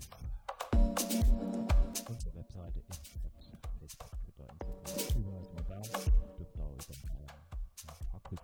[0.74, 3.32] äh, unserer Webseite Instagram,
[3.80, 4.48] Facebook, Twitter,
[4.82, 5.22] Instagram.
[5.24, 5.80] Überall ist man da.
[6.38, 6.74] Dürft auch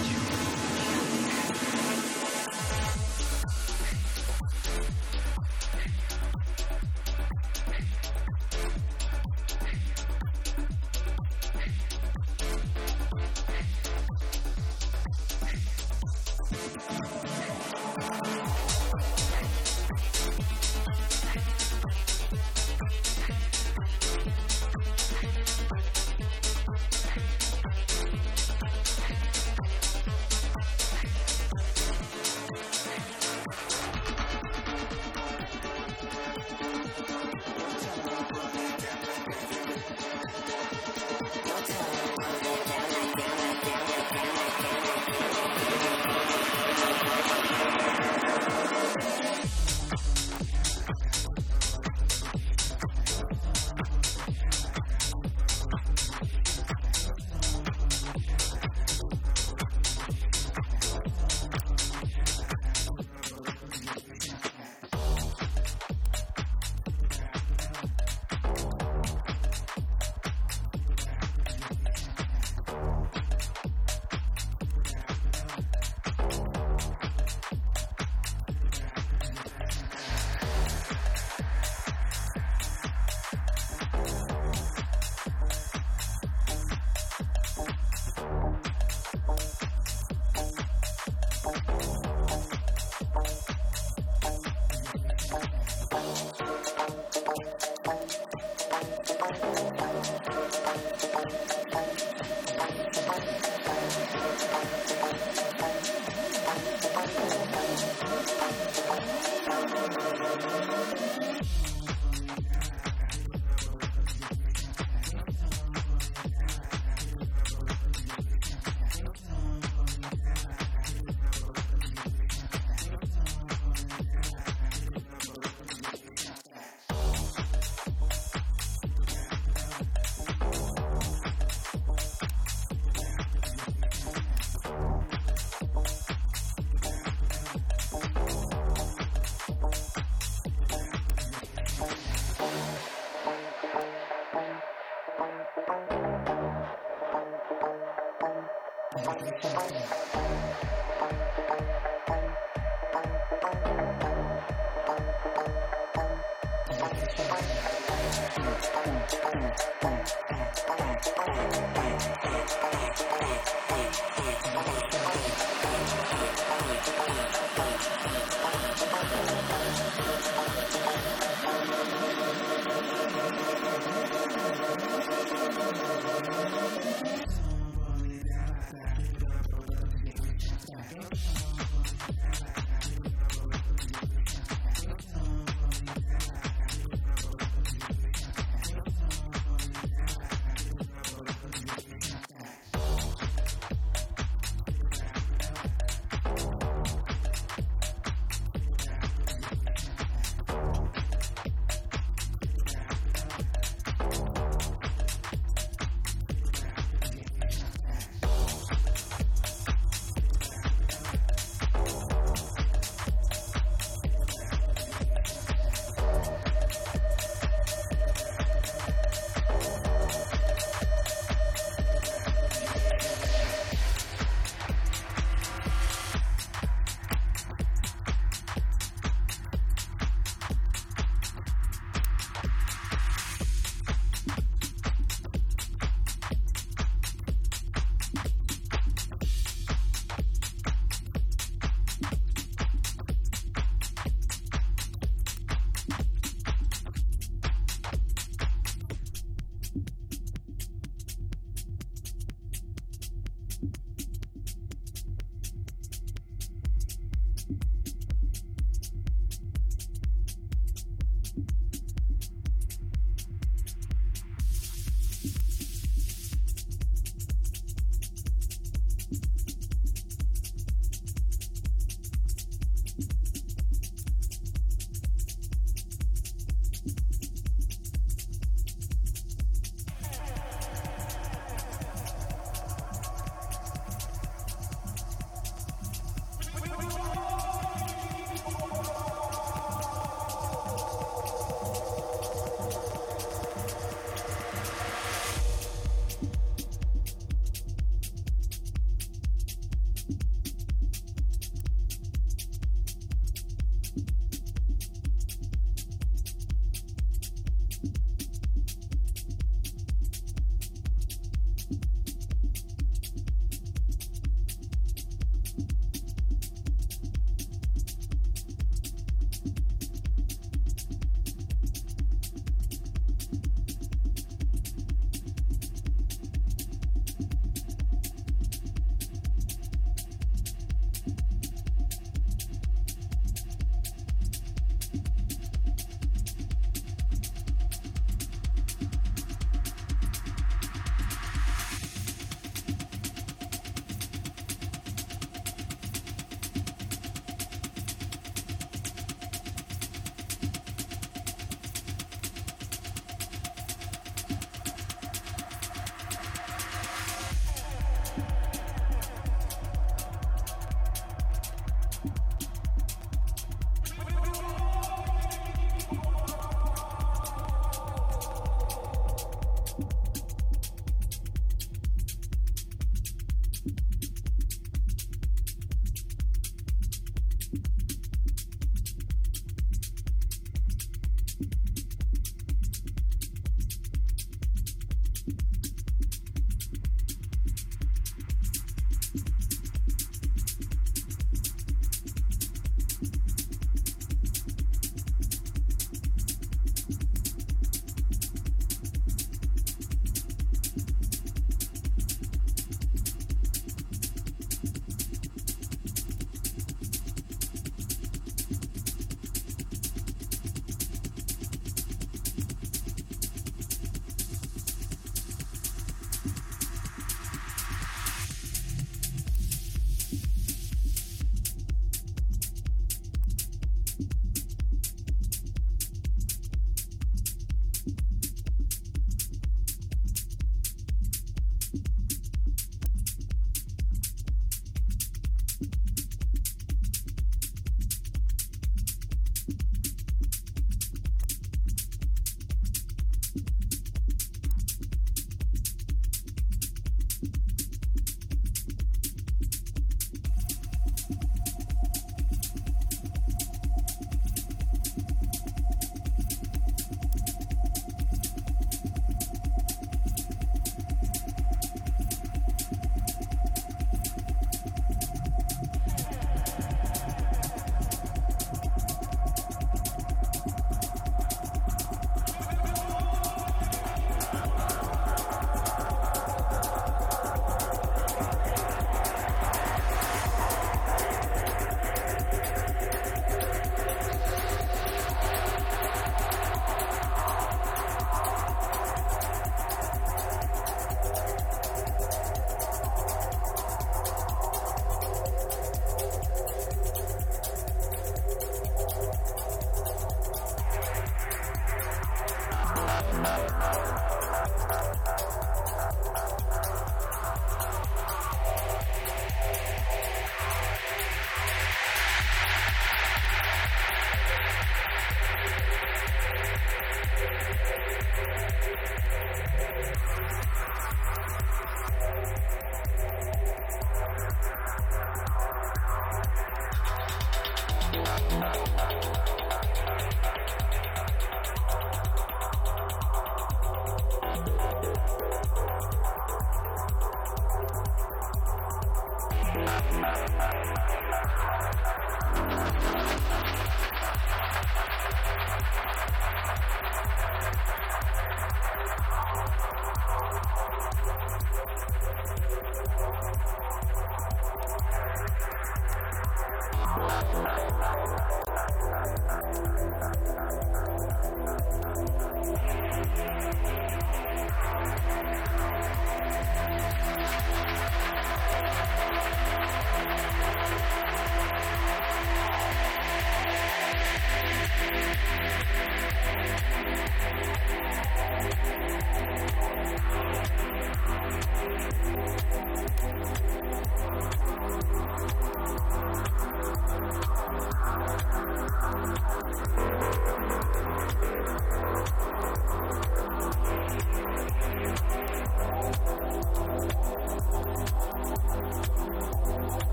[149.13, 150.80] 上。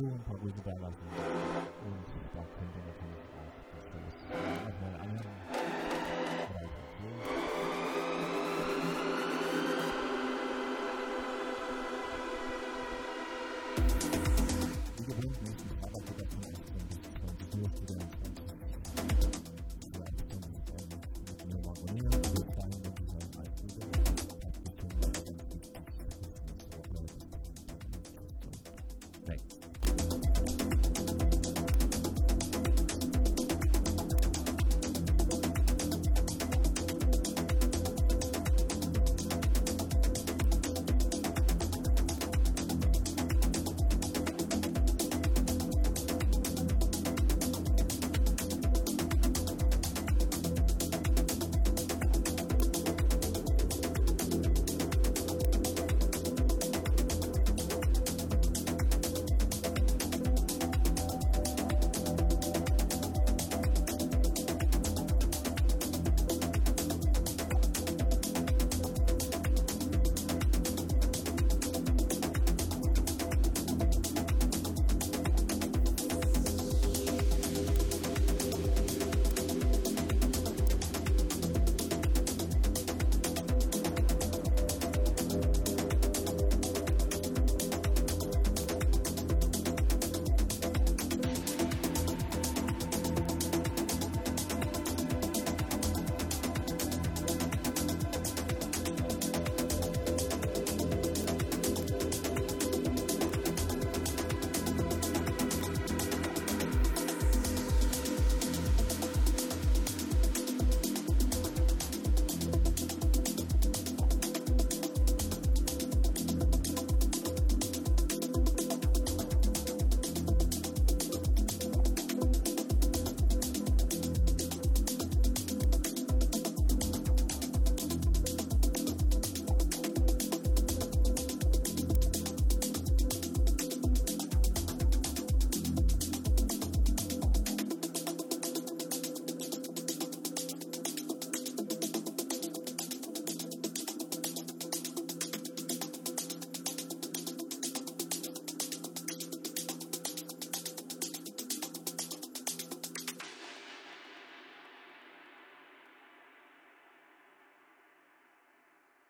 [0.00, 1.05] 嗯。